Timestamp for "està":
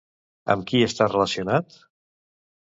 0.87-1.09